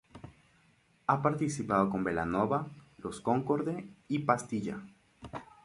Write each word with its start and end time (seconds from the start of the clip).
Ha 1.05 1.21
participado 1.21 1.91
con 1.91 2.03
Belanova, 2.03 2.65
Los 3.03 3.21
Concorde, 3.21 3.87
y 4.07 4.17
Pastilla. 4.17 4.81